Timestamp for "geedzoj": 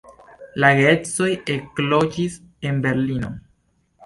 0.79-1.27